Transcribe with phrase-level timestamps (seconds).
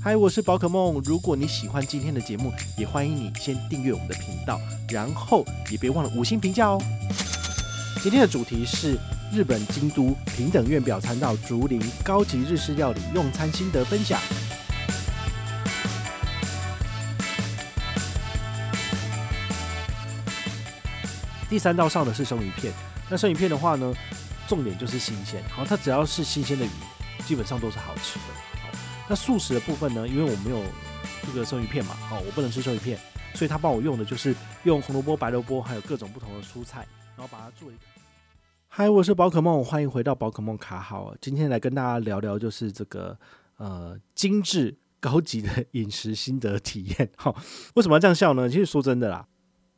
[0.00, 1.02] 嗨，我是宝可梦。
[1.04, 6.80] 如果你喜欢今天的节目，也欢迎你先订阅我们的频道，然后也别忘了五星评价哦。
[8.00, 8.96] 今天的主题是
[9.32, 14.20] 日本京都平等院表参道竹林高级日式料理用餐心得分享。
[21.50, 22.72] 第三道上的是生鱼片，
[23.10, 23.92] 那生鱼片的话呢，
[24.46, 26.70] 重点就是新鲜，好，它只要是新鲜的鱼，
[27.26, 28.47] 基本上都是好吃的。
[29.10, 30.06] 那素食的部分呢？
[30.06, 30.62] 因为我没有
[31.24, 32.98] 这个生鱼片嘛，哦，我不能吃生鱼片，
[33.34, 37.80] 所以他帮我用的就是用红萝卜、白萝卜，还有各种不同的蔬菜，然后把它做一个。
[38.68, 41.16] 嗨，我是宝可梦，欢迎回到宝可梦卡好。
[41.22, 43.18] 今天来跟大家聊聊，就是这个
[43.56, 47.10] 呃精致高级的 饮食心得体验。
[47.16, 47.34] 好，
[47.76, 48.46] 为什么要这样笑呢？
[48.46, 49.26] 其实说真的啦，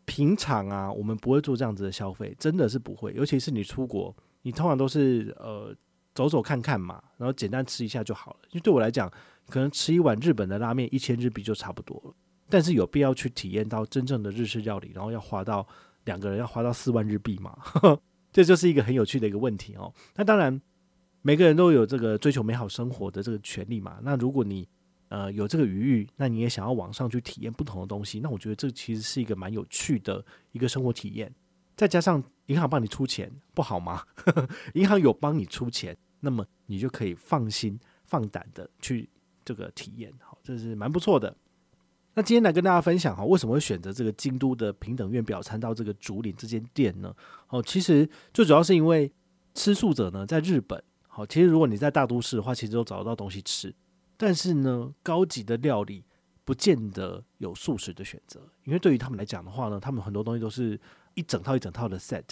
[0.07, 3.12] 平常啊，我们不会做这样子的消费，真的是不会。
[3.12, 4.12] 尤其是你出国，
[4.43, 5.73] 你通常都是呃。
[6.15, 8.41] 走走看看嘛，然后简单吃一下就好了。
[8.51, 9.11] 因为对我来讲，
[9.49, 12.15] 可能吃一碗日本的拉面一千日币就差不多了。
[12.49, 15.67] 但是有必要去体验到真正的日式料理，然后要花到
[16.05, 17.57] 两个人要花到四万日币嘛？
[18.33, 19.93] 这就是一个很有趣的一个问题哦。
[20.17, 20.61] 那当然，
[21.23, 23.99] 每个人都有这个追求美好生活的这个权利嘛。
[24.02, 24.69] 那如果你
[25.09, 31.33] 呃有这个余裕，那你也想要往上去体验不同的东西，那我觉得这其实是一个蛮有趣的一个生活体验。
[31.81, 34.05] 再加上银行帮你出钱，不好吗？
[34.77, 39.09] 银行有帮你出钱，那么你就可以放心放胆的去
[39.43, 41.35] 这个体验，好，这是蛮不错的。
[42.13, 47.17] 那今天来跟大家分享哈，为什么会选择这个京都的平等院表参道这个竹林这间店呢？
[47.49, 49.11] 哦，其实最主要是因为
[49.55, 53.75] 吃素者呢，在日本，好，其实如果你在大都市的话，其实都找得到东西吃，
[54.19, 56.05] 但是呢，高级的料理
[56.45, 60.79] 不见得有素食的选择，因为对于他们来讲的话呢，他们很多东西都是。
[61.21, 62.24] 一整套一整套的 set，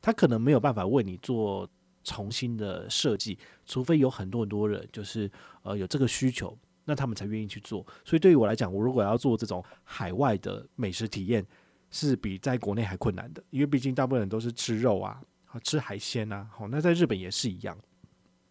[0.00, 1.68] 他可能没有办法为你做
[2.02, 5.30] 重新的设计，除非有很多很多人就是
[5.62, 7.86] 呃有这个需求，那他们才愿意去做。
[8.04, 11.46] 所以对于我来讲，我如果要做这种海外的美食体验，
[11.90, 15.22] 是比在国内还困难的，因为毕竟大部分人都是吃肉啊，
[15.62, 17.78] 吃海鲜啊，好，那在日本也是一样。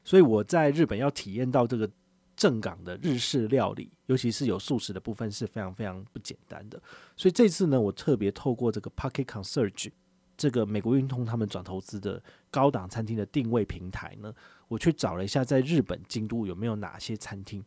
[0.05, 1.89] 所以我在日本要体验到这个。
[2.41, 6.81] 正港的日式料理，尤其是有素食的部分是非常非常不简单的。
[7.15, 9.91] 所以这次呢，我特别透过这个 Pocket Concierge
[10.35, 12.19] 这个美国运通他们转投资的
[12.49, 14.33] 高档餐厅的定位平台呢，
[14.67, 17.63] 我去找了一下在日本京都有没有哪些餐厅。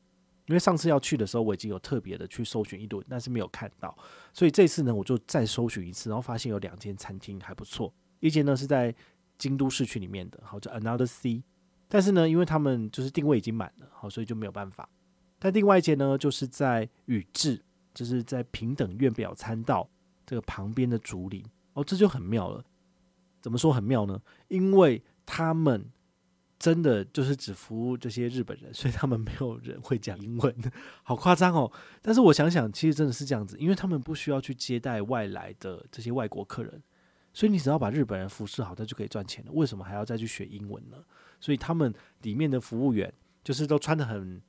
[0.47, 3.97] 因为上次要去的时候，我已经有特别的去搜寻一轮，但是没有看到。
[4.33, 7.95] 所以这次呢，我就再搜寻一次，然后发现有两间餐厅还不错。
[8.19, 8.93] 一间呢是在
[9.39, 11.45] 京都市区里面的，好叫 Another Sea。
[11.95, 14.89] 但是呢，因为他们就是定位已经满了，好，所以就没有办法。
[15.39, 17.63] 但另外一间呢，就是在宇治，
[17.95, 19.89] 就是在平等院表参道
[20.27, 21.45] 这个旁边的竹林，
[21.75, 22.65] 哦，这就很妙了。
[23.41, 24.21] 怎么说很妙呢？
[24.49, 25.89] 因为他们
[26.59, 30.53] 真的就是只服务这些日本人， 所以他们没有人会讲英文，
[31.05, 31.71] 好夸张哦。
[32.03, 36.83] 但是我想想，其实真的是这样子，因为他们不需要去接待外来的这些外国客人，
[37.35, 39.51] 所以你只要把日本人服侍好，他就可以赚钱了。
[39.53, 40.97] 为什么还要再去学英文呢？
[41.41, 43.13] 所以他们里面的服务员
[43.43, 44.41] 就是都穿得很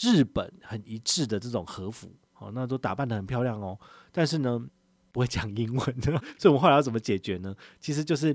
[0.00, 3.78] 日本、很一致的这种和服，好，那都打扮得很漂亮哦。
[4.12, 4.66] 但是呢，
[5.10, 7.54] 不会讲英文的， 所以我们后来要怎么解决呢？
[7.80, 8.34] 其实就是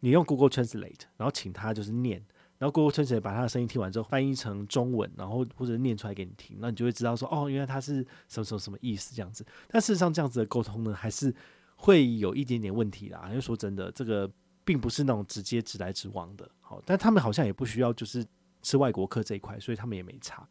[0.00, 2.24] 你用 Google Translate，然后请他就是念，
[2.58, 9.44] 然后 Google Translate 把他的声音听完之后翻译成中文，然后或者念出来给你听，那你就会知道说哦，原来他是什么什么什么意思这样子。
[9.68, 11.34] 但事实上，这样子的沟通呢，还是
[11.82, 13.24] 会有一点点问题啦。
[13.28, 14.30] 因为说真的，这个。
[14.64, 18.24] 并不是那种直接直来直往的，好，但他们好像也不需要就是
[18.62, 20.48] 吃外国客这一块，所以他们也没差。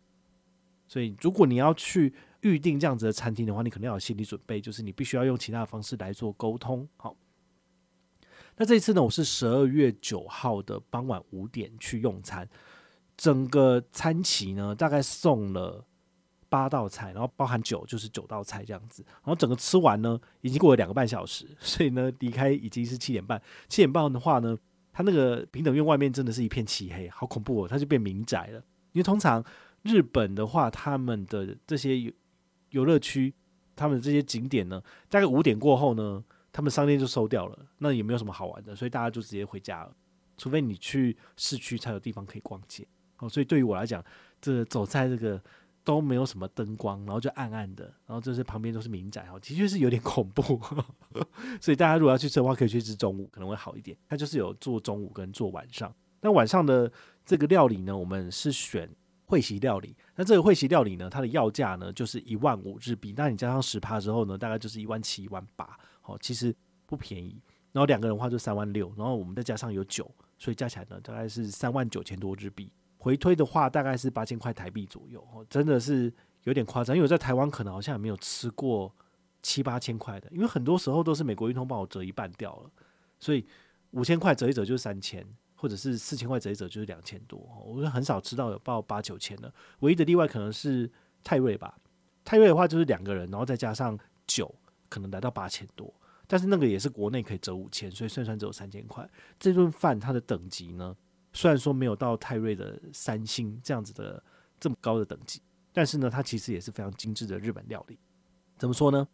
[0.85, 6.85] 所以如果你要去预定这样子的餐厅的话，你可能要有心理准备，就是你必须要用其他的方式来做沟通。
[6.97, 7.15] 好，
[8.57, 12.45] 那这一次呢，我是十二月九号的傍晚五点去用餐，
[13.15, 15.85] 整个餐期呢大概送了。
[16.51, 19.01] 八道菜，然后包含酒，就是九道菜这样子。
[19.07, 23.41] 然后整个吃完呢，已经过了两个半小时， 所以呢，离开已经是七点半。
[23.69, 24.57] 七点半的话呢，
[24.91, 27.67] 它那个平等院外面真的是一片漆黑，好恐怖哦！
[27.69, 28.59] 它就变民宅了。
[28.91, 29.41] 因为通常
[29.83, 32.11] 日本的话，他们的这些游
[32.71, 33.33] 游乐区，
[33.73, 36.21] 他们的这些景点呢，大概五点过后呢，
[36.51, 39.95] 他们商店就收掉了，那也没有什么好玩的，所以大家就直接回家了。
[40.37, 42.85] 除非你去市区才有地方可以逛街。
[43.19, 44.03] 哦，所以对于我来讲，
[44.41, 45.41] 这走在这个。
[45.83, 50.59] 都没有什么灯光，然后就暗暗的，然后就是旁边都是民宅，哦，的确是有点恐怖。
[51.59, 53.97] 所以大家如果要去吃的话，可以去吃中午，可能会好一点。
[54.07, 55.93] 它就是有做中午跟做晚上。
[56.21, 56.91] 那晚上的
[57.25, 58.87] 这个料理呢，我们是选
[59.25, 59.95] 会席料理。
[60.15, 63.13] 那这个会席料理呢，它的要价呢就是一万五日币。
[63.17, 66.55] 那你加上十趴之后呢，大概就是一万七、一万八，好，其实
[66.85, 67.41] 不便宜。
[67.71, 72.71] 然后两个人的话就三万六，然后我们再加上有酒，所以加起来呢，大概是三万九千多日币。
[73.01, 76.13] 回推的话，大概是八千块台币左右，真的是
[76.43, 78.95] 有点夸张，因为我在台湾可能好像也没有吃过
[79.41, 82.69] 七八千块的，因为很多时候都是美国运通帮我折一半掉了，
[83.19, 83.43] 所以
[83.89, 85.25] 五千块折一折就是三千，
[85.55, 90.87] 或者是四千块折一折就是两千多，我就很少吃到有报八九千的，唯一的例外可能是
[91.23, 91.75] 泰瑞吧，
[92.23, 94.53] 泰瑞的话就是两个人，然后再加上酒，
[94.89, 95.91] 可能来到八千多，
[96.27, 99.09] 但是那个也是国内可以折五千，所以算算只有三千块。
[99.39, 100.95] 这顿饭它的等级呢，
[101.33, 104.23] 虽然说没有到泰瑞的三星这样子的
[104.59, 105.41] 这么高的等级。
[105.73, 107.97] 但是呢，它其实也是非常精致的日本料理。
[108.57, 109.07] 怎么说呢？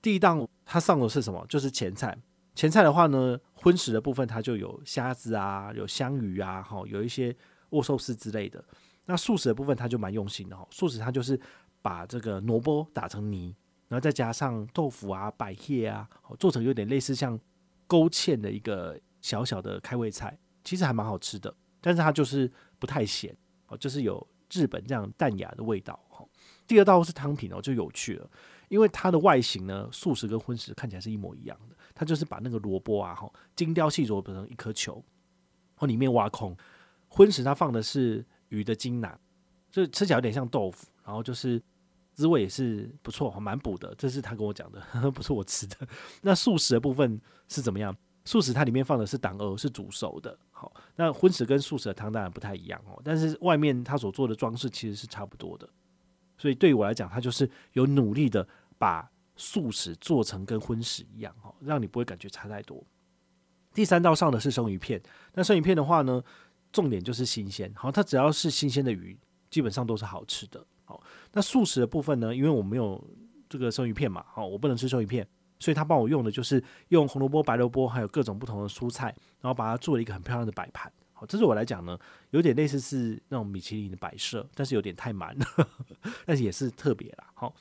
[0.00, 1.44] 第一档它上的是什么？
[1.48, 2.16] 就是前菜。
[2.54, 7.34] 前菜的话呢，荤食的部分它就有虾子啊，有香鱼啊，哈，有一些
[7.70, 8.64] 握寿司之类的。
[9.06, 10.64] 那素食的部分它就蛮用心的哈。
[10.70, 11.38] 素食它就是
[11.82, 13.54] 把这个萝卜打成泥，
[13.88, 16.08] 然后再加上豆腐啊、百叶啊，
[16.38, 17.36] 做成有点类似像
[17.88, 21.54] 勾芡的一个小小的开胃菜，其实还蛮好吃的。
[21.80, 23.34] 但是它就是不太咸
[23.68, 24.26] 哦，就是有。
[24.50, 26.26] 日本这样淡雅的味道哈。
[26.66, 28.30] 第二道是汤品哦，就有趣了，
[28.70, 31.76] 因为它的外形呢，素食跟荤食看起来是一模一样的。
[31.94, 36.56] 它就是把那个萝卜啊哈，精雕细琢成一颗球，然后里面挖空。
[37.08, 39.20] 荤食它放的是鱼的筋囊，
[39.70, 41.62] 就吃起来有点像豆腐，然后就是
[42.14, 43.94] 滋味也是不错，蛮补的。
[43.96, 44.80] 这是他跟我讲的，
[45.12, 45.76] 不是我吃的。
[46.22, 47.94] 那素食的部分是怎么样？
[48.28, 50.38] 素食它里面放的是党鹅，是煮熟的。
[50.50, 55.66] 好，那荤食跟素食的汤当然不太一样哦，但是外面它所做的装饰其实是差不多的。
[56.36, 58.46] 所以对于我来讲，它就是有努力的
[58.76, 62.84] 把素食做成跟荤食一样，哦，让你不会感觉差太多。
[63.72, 65.00] 第三道上的是生鱼片，
[65.32, 66.22] 那生鱼片的话呢，
[66.70, 67.72] 重点就是新鲜。
[67.74, 70.62] 好，它只要是新鲜的鱼，基本上都是好吃的。
[70.84, 71.02] 好，
[71.32, 73.02] 那素食的部分呢，因为我没有
[73.48, 75.26] 这个生鱼片嘛，好，我不能吃生鱼片。
[75.58, 79.06] 所以他帮我用的就是用红萝卜、白萝卜，还有各种不同的蔬菜，
[79.40, 80.92] 然后把它做了一个很漂亮的摆盘。
[81.12, 81.98] 好，这对我来讲呢，
[82.30, 85.46] 有点类似是那种米其林的摆设，但是有点太满了，
[86.24, 87.26] 但是也是特别啦。
[87.34, 87.52] 好，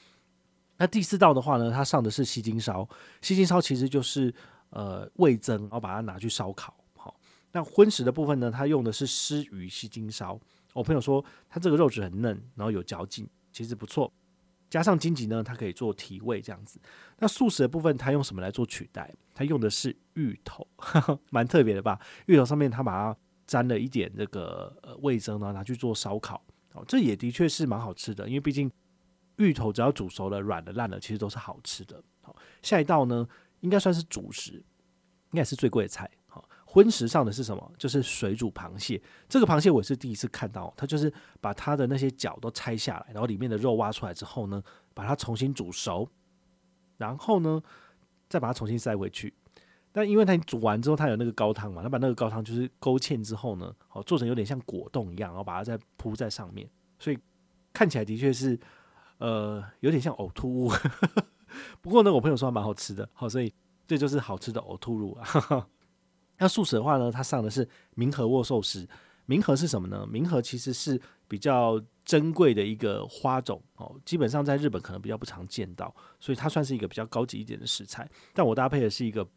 [0.77, 2.87] 那第四道的话呢，它上的是西京烧。
[3.21, 4.31] 西京烧其实就是
[4.69, 6.75] 呃味增，然后把它拿去烧烤。
[6.95, 7.19] 好，
[7.51, 10.39] 那荤食的部分呢，它用的是鰤鱼西京烧。
[10.73, 14.13] 我朋友说它这个肉质很嫩，然后有嚼劲，其实不错。
[14.69, 16.79] 加上荆棘呢，它可以做提味这样子。
[17.19, 19.13] 那素食的部分，它用什么来做取代？
[19.33, 20.67] 它用的是芋头，
[21.31, 21.99] 蛮特别的吧？
[22.25, 26.43] 芋头上面它把它沾了一点这个呃味增，然后拿去做烧烤。
[26.73, 28.69] 哦，这也的确是蛮好吃的，因为毕竟
[29.37, 32.03] 芋头只要煮熟了、软了、烂了，其实都是好吃的。
[32.21, 33.27] 好，下一道呢，
[33.61, 34.53] 应该算是主食，
[35.31, 36.09] 应该是最贵的菜。
[36.77, 37.71] 荤食上的是什么？
[37.75, 39.01] 就是水煮螃蟹。
[39.27, 44.61] 这个螃蟹我是第一次看到，它就是把它的那些脚都拆下来，然后里面的肉挖出来之后呢，
[44.93, 46.07] 把它重新煮熟，
[46.97, 47.59] 然后呢
[48.29, 49.33] 再把它重新塞回去。
[49.91, 56.69] 但因为它煮完之后，它有那个高汤嘛，它把那个高汤就是勾芡之后呢，好做成有点像果冻一样，然后把它再铺在上面，
[56.99, 57.17] 所以
[57.73, 58.59] 看起来的确是
[59.17, 60.71] 呃有点像呕吐物。
[61.81, 63.51] 不过呢，我朋友说蛮好吃的，好，所以
[63.87, 65.67] 这就是好吃的呕吐物啊。
[66.37, 68.87] 那素食的话呢，它上的是明和握寿司。
[69.29, 70.07] 明和是什么呢？
[70.09, 70.97] 明和其实是
[71.27, 78.09] 比较珍贵的一个花种哦，基本上在日本可能比较不常见到，所以它算是一个比较高级一点的食材。
[78.33, 79.27] 但我搭配的是一个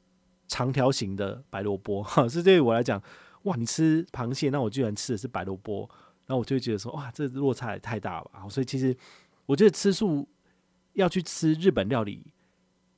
[0.46, 3.02] 长条形的白萝卜，哈， 是对于我来讲，
[3.42, 5.90] 哇，你吃螃蟹，那我居然吃的是白萝卜，
[6.26, 8.48] 然后我就会觉得说，哇，这落差也太大了吧。
[8.48, 8.96] 所以其实
[9.46, 10.28] 我觉得吃素
[10.92, 12.32] 要去吃日本料理，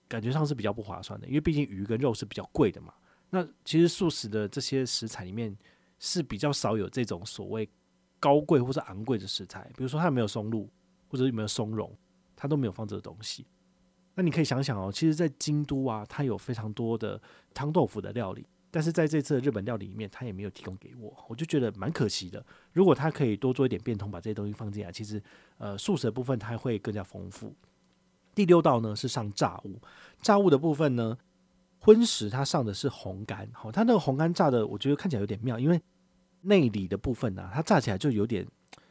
[0.09, 2.93] 感觉上是比较不划算的，因为毕竟鱼跟肉是比较贵的嘛。
[3.35, 5.57] 那其实素食的这些食材里面
[5.99, 7.67] 是比较少有这种所谓
[8.21, 10.69] 高贵或者昂贵的食材，比如说它有没有松露，
[11.09, 11.91] 或者有没有松茸，
[12.37, 13.47] 它都没有放这个东西。
[14.15, 17.19] 那你可以想想哦，其实，在京都啊，它有非常多的
[17.55, 22.45] 汤豆腐的料理，但是在这次的日本料理里面，它也没有提供给我，我就觉得蛮可惜的。
[22.75, 25.23] 如果它可以多做一点变通，把这些东西放进来，其实
[25.57, 27.57] 呃素食的部分它会更加丰富。
[28.35, 29.81] 第六道呢是上炸物，
[30.21, 31.17] 炸物的部分呢。
[31.85, 35.83] 荤食它上的是红干，好，它那个红干炸的，我觉得看起来有点妙，因为
[36.43, 38.47] 内里的部分呢、它炸起来就有点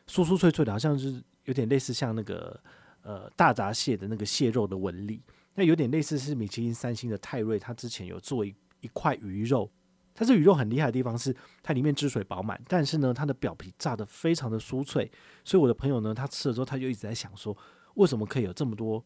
[0.07, 2.61] 酥酥脆脆的，好像是有点类似像那个
[3.01, 5.23] 呃大闸蟹的那个蟹肉的纹理，
[5.55, 9.71] 那有点类似是米其林三星的泰瑞，它之前有做一一块鱼肉，
[10.13, 11.33] 它这鱼肉很厉害的地方是
[11.63, 15.09] 它里面汁水饱满，但是呢它的表皮炸得非常的酥脆，
[15.45, 17.55] 所以我的朋友呢他吃了之后他就一直在想说，
[17.93, 19.01] 为什么可以有这么多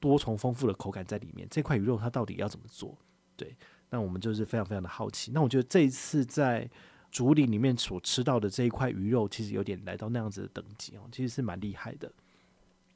[0.00, 1.46] 多重丰富的口感在里面？
[1.48, 2.98] 这块鱼肉它到底要怎么做？
[3.40, 3.56] 对，
[3.88, 5.30] 那我们就是非常非常的好奇。
[5.32, 6.68] 那我觉得这一次在
[7.10, 12.12] 竹林里面所吃到的这一块鱼肉，其实有点来到那样子的等级哦，其实是蛮厉害的。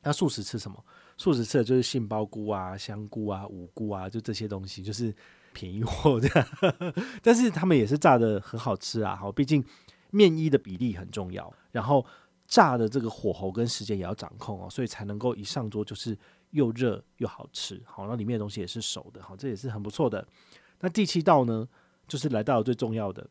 [0.02, 0.84] 那素食吃什么？
[1.16, 5.14] 素食吃的就是杏鲍菇啊、香菇啊、五菇啊，就这些东西，就是
[5.54, 6.48] 便宜货这样。
[7.24, 9.64] 但是他们也是炸得很好吃啊，好，毕竟
[10.10, 11.50] 面衣的比例很重要。
[11.72, 12.04] 然后
[12.46, 16.16] 炸的这个火候跟时间也要掌控哦，所以才能够一上桌就是
[16.54, 17.80] 又热又好吃。
[17.84, 20.26] 好，那里面的东西也是熟的，好，这也是很不错的。
[20.80, 21.68] 那第七道呢，
[22.08, 23.28] 就是来到了最重要的，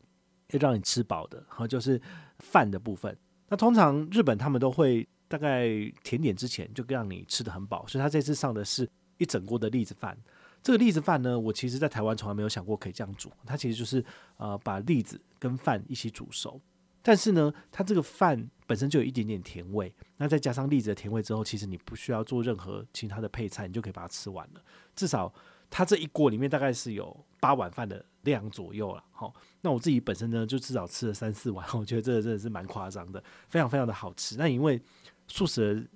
[0.50, 2.00] 要让你吃饱的，好，就是
[2.38, 3.16] 饭的部分。
[3.48, 5.68] 那通常日本他们都会大概
[6.02, 8.88] 甜点之前就让你吃得很饱，所以他这次上的是
[9.18, 10.16] 一整锅的栗子饭。
[10.62, 14.04] 这个栗子饭呢，我其实在台湾从来没有想过可以这样煮，它其实就是
[14.36, 16.60] 呃把栗子跟饭一起煮熟。
[17.06, 24.62] 但是呢，它这个饭本身就有一点点甜味，那再加上栗子的甜味之后，其实你不需要做任何其他的配菜，你就可以把它吃完了。
[24.96, 25.30] 至少
[25.68, 29.04] 它这一锅里面大概是有八碗饭的量左右了。
[29.12, 34.36] 好，那我自己本身呢，就至少吃了三四碗，我觉得这个真的是蛮夸张的，非常非常的好吃。
[34.38, 34.80] 那因为
[35.28, 35.86] 素食的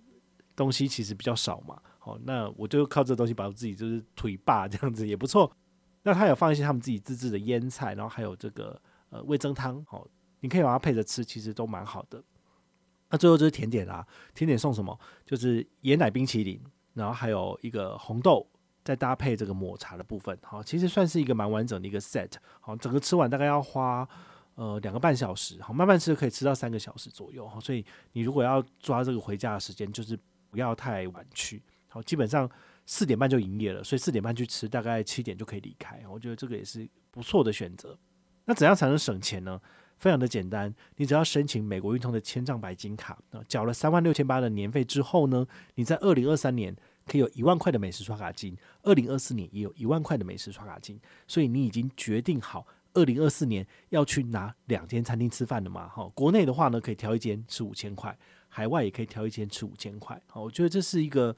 [0.55, 5.51] 东西其实比较少嘛，好，那我就靠这东西把我自己就是腿霸这样子也不错。
[6.03, 10.07] 那它有放一些他们自己自制的腌菜，然后还有这个呃味噌汤，好。
[10.41, 12.23] 你可以把它配着吃，其实都蛮好的。
[13.11, 14.99] 那最后就是甜点啦，甜点送什么？
[15.25, 16.61] 就是椰奶冰淇淋，
[16.93, 18.47] 然后还有一个红豆，
[18.85, 20.39] 再搭配这个抹茶的部分。
[20.43, 22.33] 好，其实算是一个蛮完整的一个 set。
[22.61, 24.07] 好，整个吃完大概要花
[24.57, 25.61] 呃两个半小时。
[25.63, 27.49] 好，慢慢吃可以吃到三个小时左右。
[27.49, 30.19] 好，所以你如果要抓这个回家的时间，就是
[30.51, 31.63] 不要太晚去。
[31.89, 32.49] 好，基本上
[32.85, 36.03] 四点半就营业了，所以四点半去吃，大概七点就可以离开。
[36.11, 37.97] 我觉得这个也是不错的选择。
[38.45, 39.59] 那怎样才能省钱呢？
[39.99, 46.75] 非常的简单，你只要申请美国运通的千帐白金卡，啊，缴了三万六千八的年费之后呢，你在二零二三年
[47.05, 52.65] 可以有一万块的美食刷卡金，二零二四年也有一万块的美食刷卡金，所以你已经决定好
[52.95, 55.89] 二零二四年要去哪两间餐厅吃饭了嘛？
[55.89, 58.17] 哈，国内的话呢，可以挑一间吃五千块，
[58.49, 61.37] 海外也可以挑一间吃五千块，好，我觉得这是一个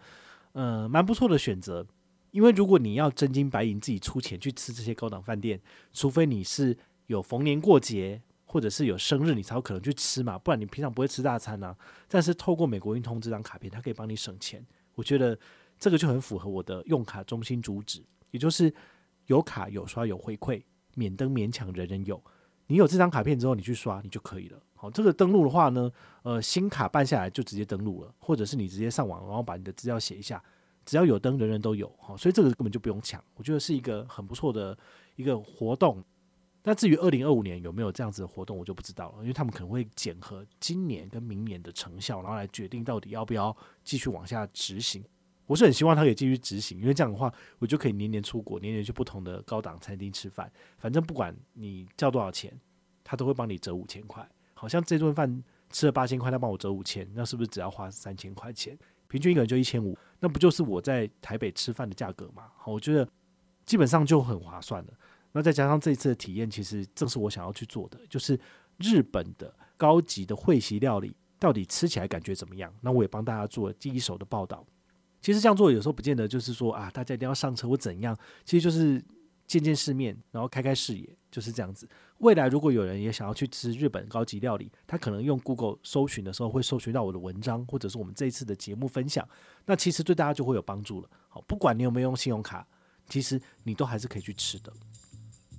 [0.52, 1.87] 呃蛮不错的选择，
[2.31, 5.61] 因为如果你要真金白银自己出钱去吃这些高档饭店，
[5.95, 6.76] 除非你是
[7.07, 8.21] 有逢年过节。
[8.52, 11.73] 或者是有生日，你才有可能去吃嘛，不然你平常不会吃大餐啊。
[12.09, 14.61] 但是透过美国运通这张卡片，它可以帮你省钱，
[14.97, 15.38] 我觉得
[15.78, 18.75] 这个就很符合我的用卡中心主旨，也就是
[19.26, 20.61] 有卡有刷有回馈，
[20.97, 22.21] 免登免抢人人有。
[22.66, 24.61] 你有这张卡片之后，你去刷你就可以了。
[24.75, 25.88] 好，这个登录的话呢，
[26.25, 30.42] 呃，新卡办下来就直接登录了，或者是你直接上网，然后把你的资料写一下，
[30.85, 31.88] 只要有登，人人都有。
[32.00, 34.76] 好，所以这个根本就不用抢，我觉得是一个很不错的
[35.14, 36.02] 一个活动。
[36.62, 45.02] 那至于二零二五年有没有这样子的活动，我就不知道了，因为他们可能会检核今年跟明年的成效，然后来决定到底要不要继续往下执行。
[45.47, 50.52] 我是很希望他可以继续执行，因为这样的话，我就可以年年出国，年年去不同的高档餐厅吃饭。
[50.79, 52.52] 反正不管你交多少钱，
[53.02, 54.29] 他都会帮你折五千块。
[54.55, 58.79] 好像这顿饭吃了八千块，他帮我折五千，那是不是只要花三千块钱？
[59.09, 62.45] 平均一个人就一千五，那不就是我在台北吃饭的价格吗？
[62.57, 63.09] 好，我觉得
[63.64, 64.93] 基本上就很划算了。
[65.33, 68.39] 那再加上这一次的体验，其实正是我想要去做的，就是
[68.79, 72.75] 日本的高级的会席料理到底吃起来感觉怎么样？
[72.81, 74.67] 那我也帮大家做了第一手的报道。
[75.21, 79.03] 其实这样做有时候不见得就是说啊，大家一定要上车或怎样，其实就是
[79.47, 81.89] 见见世面，然后开开视野，就是这样子。
[82.19, 89.27] 未来如果有人也想要去吃日本高级料理，他可能用 Google 搜寻的时候会搜寻到我的文章，或者是我们这一次的节目分享，
[89.67, 91.09] 那其实对大家就会有帮助了。
[91.29, 92.67] 好，不管你有没有用信用卡，
[93.09, 94.73] 其实你都还是可以去吃的。